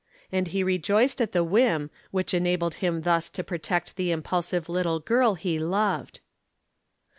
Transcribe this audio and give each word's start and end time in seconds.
and 0.31 0.47
he 0.47 0.63
rejoiced 0.63 1.21
at 1.21 1.31
the 1.31 1.43
whim 1.43 1.91
which 2.09 2.33
enabled 2.33 2.73
him 2.81 3.03
thus 3.03 3.29
to 3.29 3.43
protect 3.43 3.97
the 3.97 4.09
impulsive 4.11 4.67
little 4.67 4.99
girl 4.99 5.35
he 5.35 5.59
loved. 5.59 6.21